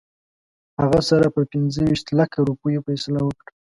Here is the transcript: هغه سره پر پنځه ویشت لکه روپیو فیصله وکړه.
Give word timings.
هغه 0.81 0.99
سره 1.09 1.27
پر 1.33 1.43
پنځه 1.51 1.79
ویشت 1.83 2.07
لکه 2.19 2.37
روپیو 2.49 2.85
فیصله 2.87 3.21
وکړه. 3.23 3.51